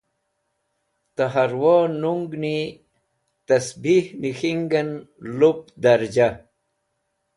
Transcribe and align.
ta 1.15 1.25
harwo 1.33 1.73
nungni 2.01 2.57
tasbih 3.47 4.05
nik̃hing'en 4.21 4.89
lup 5.37 5.59
darja 5.81 6.29